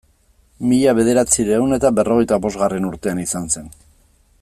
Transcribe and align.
Mila 0.69 0.93
bederatziehun 0.99 1.77
eta 1.79 1.93
berrogeita 2.01 2.41
bosgarren 2.47 2.89
urtean 2.93 3.23
izan 3.27 3.51
zen. 3.57 3.73